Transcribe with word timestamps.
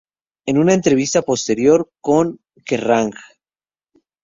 En 0.47 0.57
una 0.57 0.73
entrevista 0.73 1.21
posterior 1.21 1.87
con 2.01 2.39
Kerrang! 2.65 3.11